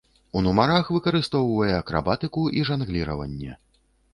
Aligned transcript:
У 0.37 0.41
нумарах 0.45 0.87
выкарыстоўвае 0.95 1.69
акрабатыку 1.81 2.47
і 2.61 2.65
жангліраванне. 2.71 3.51